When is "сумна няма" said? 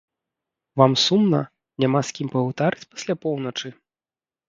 1.03-2.03